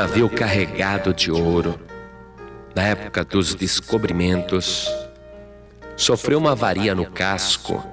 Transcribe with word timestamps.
navio 0.00 0.30
carregado 0.30 1.12
de 1.12 1.30
ouro, 1.30 1.78
na 2.74 2.84
época 2.84 3.22
dos 3.22 3.54
descobrimentos, 3.54 4.90
sofreu 5.94 6.38
uma 6.38 6.52
avaria 6.52 6.94
no 6.94 7.04
casco 7.04 7.84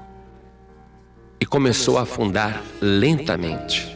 e 1.38 1.46
começou 1.46 1.98
a 1.98 2.04
afundar 2.04 2.64
lentamente. 2.80 3.94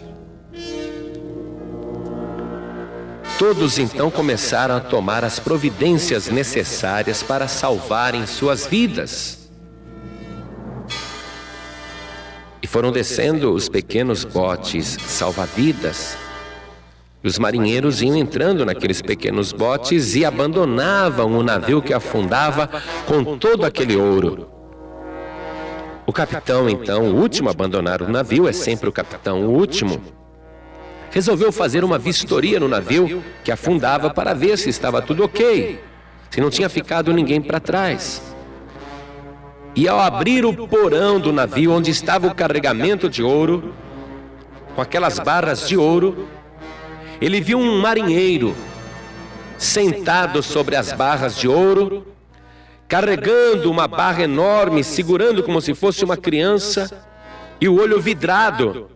Todos 3.39 3.79
então 3.79 4.11
começaram 4.11 4.75
a 4.75 4.81
tomar 4.81 5.23
as 5.23 5.39
providências 5.39 6.27
necessárias 6.27 7.23
para 7.23 7.47
salvarem 7.47 8.27
suas 8.27 8.67
vidas. 8.67 9.49
E 12.61 12.67
foram 12.67 12.91
descendo 12.91 13.53
os 13.53 13.69
pequenos 13.69 14.25
botes 14.25 14.97
salva-vidas. 14.99 16.17
Os 17.23 17.37
marinheiros 17.37 18.01
iam 18.01 18.15
entrando 18.15 18.65
naqueles 18.65 19.01
pequenos 19.01 19.51
botes 19.51 20.15
e 20.15 20.25
abandonavam 20.25 21.37
o 21.37 21.43
navio 21.43 21.81
que 21.81 21.93
afundava 21.93 22.69
com 23.05 23.37
todo 23.37 23.65
aquele 23.65 23.95
ouro. 23.95 24.47
O 26.05 26.11
capitão, 26.11 26.67
então, 26.67 27.11
o 27.11 27.15
último 27.15 27.47
a 27.47 27.51
abandonar 27.51 28.01
o 28.01 28.09
navio, 28.09 28.47
é 28.47 28.51
sempre 28.51 28.89
o 28.89 28.91
capitão 28.91 29.45
o 29.45 29.51
último 29.51 30.01
resolveu 31.11 31.51
fazer 31.51 31.83
uma 31.83 31.97
vistoria 31.99 32.59
no 32.59 32.67
navio 32.67 33.21
que 33.43 33.51
afundava 33.51 34.09
para 34.09 34.33
ver 34.33 34.57
se 34.57 34.69
estava 34.69 35.01
tudo 35.01 35.25
ok, 35.25 35.79
se 36.29 36.39
não 36.39 36.49
tinha 36.49 36.69
ficado 36.69 37.13
ninguém 37.13 37.41
para 37.41 37.59
trás. 37.59 38.21
E 39.75 39.87
ao 39.87 39.99
abrir 39.99 40.45
o 40.45 40.67
porão 40.67 41.19
do 41.19 41.31
navio 41.31 41.73
onde 41.73 41.91
estava 41.91 42.27
o 42.27 42.35
carregamento 42.35 43.09
de 43.09 43.21
ouro, 43.21 43.73
com 44.73 44.81
aquelas 44.81 45.19
barras 45.19 45.67
de 45.67 45.77
ouro, 45.77 46.27
ele 47.21 47.39
viu 47.39 47.59
um 47.59 47.79
marinheiro 47.79 48.55
sentado 49.57 50.41
sobre 50.41 50.75
as 50.75 50.91
barras 50.91 51.37
de 51.37 51.47
ouro, 51.47 52.07
carregando 52.87 53.69
uma 53.69 53.87
barra 53.87 54.23
enorme, 54.23 54.83
segurando 54.83 55.43
como 55.43 55.61
se 55.61 55.73
fosse 55.73 56.03
uma 56.03 56.17
criança, 56.17 57.07
e 57.59 57.69
o 57.69 57.79
olho 57.79 58.01
vidrado 58.01 58.89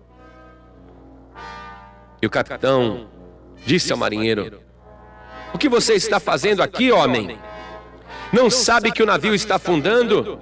e 2.21 2.25
o 2.25 2.29
capitão 2.29 3.07
disse 3.65 3.91
ao 3.91 3.97
marinheiro: 3.99 4.59
O 5.53 5.57
que 5.59 5.69
você 5.69 5.93
está 5.93 6.19
fazendo 6.19 6.63
aqui, 6.63 6.91
homem? 6.91 7.37
Não 8.33 8.49
sabe 8.49 8.91
que 8.91 9.03
o 9.03 9.05
navio 9.05 9.35
está 9.35 9.57
afundando? 9.57 10.39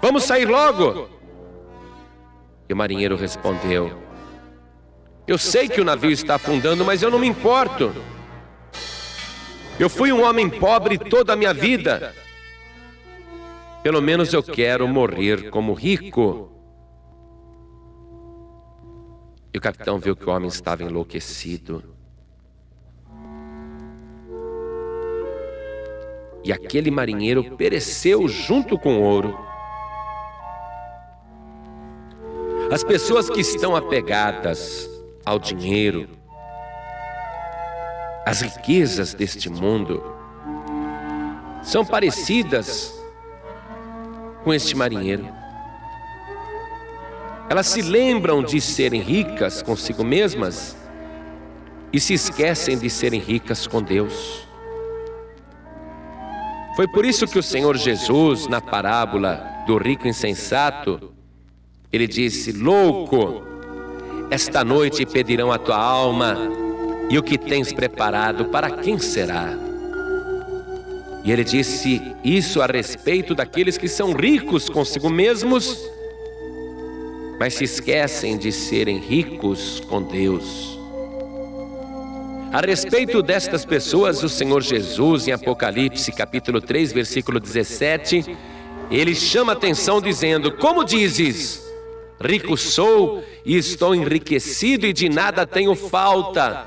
Vamos 0.00 0.22
sair 0.22 0.44
logo! 0.44 1.08
E 2.68 2.72
o 2.72 2.76
marinheiro 2.76 3.16
respondeu: 3.16 4.07
Eu 5.28 5.36
sei 5.36 5.68
que 5.68 5.78
o 5.78 5.84
navio 5.84 6.10
está 6.10 6.36
afundando, 6.36 6.86
mas 6.86 7.02
eu 7.02 7.10
não 7.10 7.18
me 7.18 7.26
importo. 7.26 7.94
Eu 9.78 9.90
fui 9.90 10.10
um 10.10 10.24
homem 10.24 10.48
pobre 10.48 10.96
toda 10.96 11.34
a 11.34 11.36
minha 11.36 11.52
vida. 11.52 12.14
Pelo 13.82 14.00
menos 14.00 14.32
eu 14.32 14.42
quero 14.42 14.88
morrer 14.88 15.50
como 15.50 15.74
rico. 15.74 16.50
E 19.52 19.58
o 19.58 19.60
capitão 19.60 19.98
viu 19.98 20.16
que 20.16 20.24
o 20.24 20.32
homem 20.32 20.48
estava 20.48 20.82
enlouquecido. 20.82 21.84
E 26.42 26.50
aquele 26.50 26.90
marinheiro 26.90 27.54
pereceu 27.54 28.26
junto 28.28 28.78
com 28.78 28.96
o 28.96 29.02
ouro. 29.02 29.38
As 32.72 32.82
pessoas 32.82 33.28
que 33.28 33.42
estão 33.42 33.76
apegadas 33.76 34.97
ao 35.28 35.38
dinheiro, 35.38 36.08
às 38.24 38.40
riquezas 38.40 39.12
deste 39.12 39.50
mundo, 39.50 40.02
são 41.62 41.84
parecidas 41.84 42.94
com 44.42 44.54
este 44.54 44.74
marinheiro. 44.74 45.28
Elas 47.50 47.66
se 47.66 47.82
lembram 47.82 48.42
de 48.42 48.58
serem 48.58 49.02
ricas 49.02 49.60
consigo 49.60 50.02
mesmas 50.02 50.74
e 51.92 52.00
se 52.00 52.14
esquecem 52.14 52.78
de 52.78 52.88
serem 52.88 53.20
ricas 53.20 53.66
com 53.66 53.82
Deus. 53.82 54.46
Foi 56.74 56.88
por 56.88 57.04
isso 57.04 57.26
que 57.26 57.38
o 57.38 57.42
Senhor 57.42 57.76
Jesus, 57.76 58.46
na 58.46 58.62
parábola 58.62 59.46
do 59.66 59.76
rico 59.76 60.08
insensato, 60.08 61.12
ele 61.92 62.06
disse: 62.06 62.52
Louco, 62.52 63.57
esta 64.30 64.64
noite 64.64 65.06
pedirão 65.06 65.52
a 65.52 65.58
tua 65.58 65.76
alma, 65.76 66.36
e 67.10 67.18
o 67.18 67.22
que 67.22 67.38
tens 67.38 67.72
preparado, 67.72 68.46
para 68.46 68.70
quem 68.70 68.98
será? 68.98 69.56
E 71.24 71.32
ele 71.32 71.44
disse 71.44 72.00
isso 72.22 72.60
a 72.60 72.66
respeito 72.66 73.34
daqueles 73.34 73.78
que 73.78 73.88
são 73.88 74.12
ricos 74.12 74.68
consigo 74.68 75.10
mesmos 75.10 75.78
mas 77.38 77.54
se 77.54 77.64
esquecem 77.64 78.36
de 78.36 78.50
serem 78.50 78.98
ricos 78.98 79.80
com 79.88 80.02
Deus. 80.02 80.76
A 82.52 82.60
respeito 82.60 83.22
destas 83.22 83.64
pessoas, 83.64 84.22
o 84.24 84.28
Senhor 84.28 84.62
Jesus, 84.62 85.28
em 85.28 85.32
Apocalipse 85.32 86.10
capítulo 86.10 86.60
3, 86.60 86.92
versículo 86.92 87.38
17, 87.38 88.36
ele 88.90 89.14
chama 89.14 89.52
atenção 89.52 90.00
dizendo: 90.00 90.50
Como 90.56 90.82
dizes, 90.82 91.62
rico 92.20 92.56
sou 92.56 93.24
e 93.44 93.56
estou 93.56 93.94
enriquecido 93.94 94.86
e 94.86 94.92
de 94.92 95.08
nada 95.08 95.46
tenho 95.46 95.74
falta, 95.74 96.66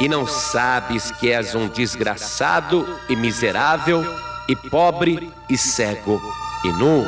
e 0.00 0.08
não 0.08 0.26
sabes 0.26 1.10
que 1.12 1.30
és 1.30 1.54
um 1.54 1.68
desgraçado 1.68 2.86
e 3.08 3.16
miserável, 3.16 4.04
e 4.48 4.56
pobre 4.56 5.30
e 5.48 5.56
cego 5.56 6.20
e 6.64 6.68
nu. 6.72 7.04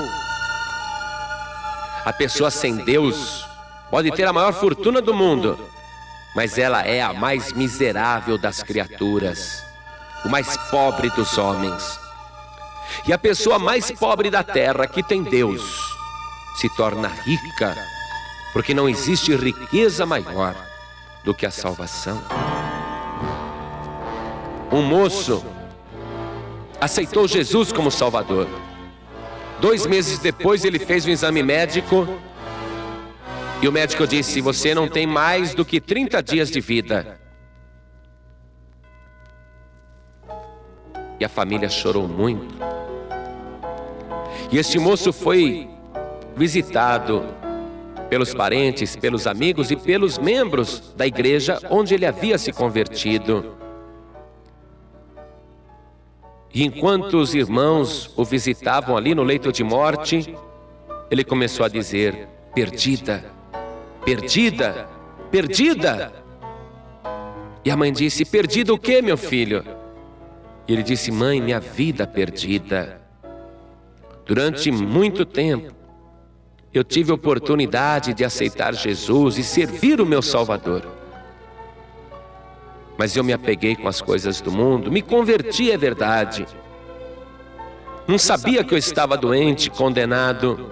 A 2.04 2.12
pessoa 2.12 2.50
sem 2.50 2.76
Deus 2.76 3.44
pode 3.90 4.10
ter 4.12 4.26
a 4.26 4.32
maior 4.32 4.52
fortuna 4.52 5.00
do 5.00 5.14
mundo, 5.14 5.58
mas 6.36 6.58
ela 6.58 6.82
é 6.82 7.00
a 7.00 7.12
mais 7.12 7.52
miserável 7.52 8.36
das 8.36 8.62
criaturas, 8.62 9.62
o 10.24 10.28
mais 10.28 10.56
pobre 10.70 11.10
dos 11.10 11.38
homens. 11.38 11.98
E 13.06 13.12
a 13.12 13.18
pessoa 13.18 13.58
mais 13.58 13.90
pobre 13.90 14.30
da 14.30 14.42
terra 14.42 14.86
que 14.86 15.02
tem 15.02 15.22
Deus 15.22 15.83
se 16.54 16.68
torna 16.76 17.08
rica, 17.08 17.76
porque 18.52 18.72
não 18.72 18.88
existe 18.88 19.34
riqueza 19.34 20.06
maior 20.06 20.54
do 21.24 21.34
que 21.34 21.44
a 21.44 21.50
salvação. 21.50 22.22
Um 24.70 24.82
moço 24.82 25.44
aceitou 26.80 27.26
Jesus 27.26 27.72
como 27.72 27.90
Salvador. 27.90 28.48
Dois 29.60 29.86
meses 29.86 30.18
depois, 30.18 30.64
ele 30.64 30.78
fez 30.78 31.06
um 31.06 31.10
exame 31.10 31.42
médico 31.42 32.06
e 33.62 33.68
o 33.68 33.72
médico 33.72 34.06
disse: 34.06 34.40
Você 34.40 34.74
não 34.74 34.88
tem 34.88 35.06
mais 35.06 35.54
do 35.54 35.64
que 35.64 35.80
30 35.80 36.22
dias 36.22 36.50
de 36.50 36.60
vida. 36.60 37.18
E 41.18 41.24
a 41.24 41.28
família 41.28 41.68
chorou 41.68 42.06
muito. 42.06 42.54
E 44.52 44.58
este 44.58 44.78
moço 44.78 45.12
foi 45.12 45.73
visitado 46.36 47.24
pelos 48.08 48.34
parentes, 48.34 48.96
pelos 48.96 49.26
amigos 49.26 49.70
e 49.70 49.76
pelos 49.76 50.18
membros 50.18 50.92
da 50.96 51.06
igreja 51.06 51.58
onde 51.70 51.94
ele 51.94 52.06
havia 52.06 52.38
se 52.38 52.52
convertido. 52.52 53.56
E 56.52 56.62
enquanto 56.64 57.14
os 57.14 57.34
irmãos 57.34 58.12
o 58.16 58.24
visitavam 58.24 58.96
ali 58.96 59.14
no 59.14 59.24
leito 59.24 59.50
de 59.50 59.64
morte, 59.64 60.34
ele 61.10 61.24
começou 61.24 61.66
a 61.66 61.68
dizer: 61.68 62.28
Perdida, 62.54 63.24
perdida, 64.04 64.88
perdida. 65.30 66.12
E 67.64 67.70
a 67.70 67.76
mãe 67.76 67.92
disse: 67.92 68.24
Perdida 68.24 68.72
o 68.72 68.78
que, 68.78 69.02
meu 69.02 69.16
filho? 69.16 69.64
E 70.68 70.72
ele 70.72 70.82
disse: 70.84 71.10
Mãe, 71.10 71.40
minha 71.40 71.58
vida 71.58 72.06
perdida. 72.06 73.00
Durante 74.24 74.70
muito 74.70 75.26
tempo, 75.26 75.74
eu 76.74 76.82
tive 76.82 77.12
a 77.12 77.14
oportunidade 77.14 78.12
de 78.12 78.24
aceitar 78.24 78.74
Jesus 78.74 79.38
e 79.38 79.44
servir 79.44 80.00
o 80.00 80.06
meu 80.06 80.20
Salvador. 80.20 80.84
Mas 82.98 83.16
eu 83.16 83.22
me 83.22 83.32
apeguei 83.32 83.76
com 83.76 83.86
as 83.86 84.00
coisas 84.00 84.40
do 84.40 84.50
mundo, 84.50 84.90
me 84.90 85.00
converti, 85.00 85.70
é 85.70 85.78
verdade. 85.78 86.44
Não 88.08 88.18
sabia 88.18 88.64
que 88.64 88.74
eu 88.74 88.78
estava 88.78 89.16
doente, 89.16 89.70
condenado. 89.70 90.68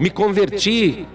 Me 0.00 0.08
converti. 0.08 1.06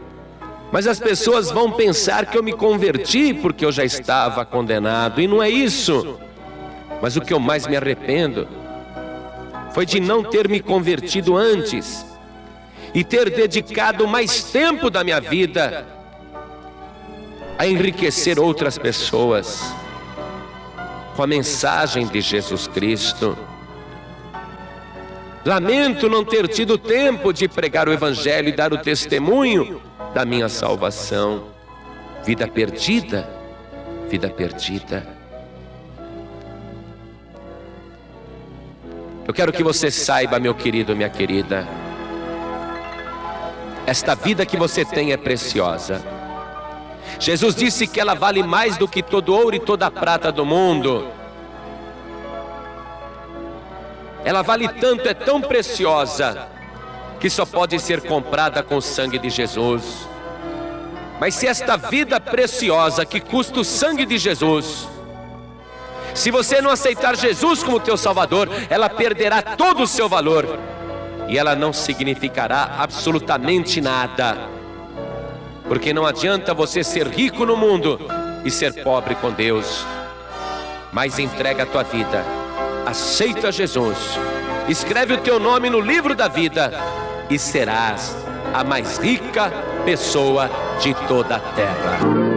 Mas 0.72 0.86
as 0.86 1.00
pessoas 1.00 1.50
vão 1.50 1.72
pensar 1.72 2.28
que 2.28 2.38
eu 2.38 2.44
me 2.44 2.54
converti 2.54 3.34
porque 3.34 3.66
eu 3.66 3.72
já 3.72 3.84
estava 3.84 4.46
condenado. 4.46 5.20
E 5.20 5.28
não 5.28 5.42
é 5.42 5.50
isso. 5.50 6.20
Mas 7.02 7.18
o 7.18 7.22
que 7.22 7.34
eu 7.34 7.40
mais 7.40 7.66
me 7.66 7.76
arrependo 7.76 8.48
foi 9.74 9.88
de 9.88 10.00
não 10.00 10.24
ter 10.24 10.48
me 10.48 10.60
convertido 10.60 11.36
antes 11.36 12.07
e 12.94 13.04
ter 13.04 13.30
dedicado 13.30 14.08
mais 14.08 14.44
tempo 14.44 14.90
da 14.90 15.04
minha 15.04 15.20
vida 15.20 15.86
a 17.58 17.66
enriquecer 17.66 18.40
outras 18.40 18.78
pessoas 18.78 19.62
com 21.16 21.24
a 21.24 21.28
mensagem 21.28 22.06
de 22.08 22.22
Jesus 22.22 22.68
Cristo. 22.68 23.36
Lamento 25.44 26.10
não 26.10 26.24
ter 26.24 26.48
tido 26.48 26.78
tempo 26.78 27.34
de 27.34 27.48
pregar 27.48 27.88
o 27.88 27.94
Evangelho 27.94 28.50
e 28.50 28.52
dar 28.52 28.74
o 28.74 28.78
testemunho 28.78 29.82
da 30.14 30.26
minha 30.26 30.50
salvação. 30.50 31.46
Vida 32.24 32.48
perdida, 32.48 33.28
vida 34.10 34.30
perdida. 34.30 35.08
Eu 39.28 39.34
quero 39.34 39.52
que 39.52 39.64
você 39.64 39.90
saiba, 39.90 40.40
meu 40.40 40.54
querido, 40.54 40.96
minha 40.96 41.10
querida, 41.10 41.68
esta 43.88 44.14
vida 44.16 44.46
que 44.46 44.58
você 44.58 44.84
tem 44.84 45.14
é 45.14 45.18
preciosa. 45.18 46.04
Jesus 47.18 47.56
disse 47.56 47.88
que 47.88 48.02
ela 48.02 48.14
vale 48.14 48.44
mais 48.44 48.76
do 48.76 48.86
que 48.86 49.02
todo 49.02 49.34
ouro 49.34 49.56
e 49.56 49.62
toda 49.62 49.90
prata 49.90 50.30
do 50.30 50.46
mundo. 50.46 51.08
Ela 54.26 54.42
vale 54.42 54.68
tanto, 54.68 55.08
é 55.08 55.14
tão 55.14 55.40
preciosa, 55.40 56.50
que 57.18 57.30
só 57.30 57.46
pode 57.46 57.80
ser 57.80 58.02
comprada 58.02 58.62
com 58.62 58.76
o 58.76 58.82
sangue 58.82 59.18
de 59.18 59.30
Jesus. 59.30 60.06
Mas 61.18 61.36
se 61.36 61.48
esta 61.48 61.78
vida 61.78 62.20
preciosa 62.20 63.06
que 63.06 63.22
custa 63.22 63.62
o 63.62 63.64
sangue 63.64 64.06
de 64.06 64.18
Jesus, 64.18 64.86
se 66.14 66.30
você 66.30 66.62
não 66.62 66.72
aceitar 66.72 67.16
Jesus 67.16 67.64
como 67.64 67.80
teu 67.80 67.96
Salvador, 67.96 68.50
ela 68.70 68.90
perderá 68.90 69.42
todo 69.42 69.84
o 69.84 69.88
seu 69.88 70.10
valor 70.10 70.60
e 71.28 71.38
ela 71.38 71.56
não 71.56 71.74
significará 71.74 72.78
absolutamente 72.80 73.82
nada. 73.82 74.38
Porque 75.68 75.94
não 75.94 76.06
adianta 76.06 76.54
você 76.54 76.84
ser 76.84 77.08
rico 77.08 77.46
no 77.46 77.58
mundo 77.58 78.00
e 78.44 78.50
ser 78.52 78.84
pobre 78.84 79.16
com 79.16 79.32
Deus. 79.32 79.86
Mas 80.92 81.20
entrega 81.20 81.64
a 81.64 81.66
tua 81.66 81.84
vida, 81.84 82.24
aceita 82.86 83.52
Jesus, 83.52 83.98
escreve 84.70 85.16
o 85.16 85.18
teu 85.18 85.40
nome 85.40 85.70
no 85.70 85.82
livro 85.82 86.16
da 86.16 86.28
vida 86.28 86.72
e 87.30 87.38
serás 87.38 88.16
a 88.54 88.64
mais 88.64 88.98
rica 88.98 89.52
pessoa 89.84 90.50
de 90.82 90.94
toda 91.08 91.36
a 91.36 91.40
terra. 91.40 92.37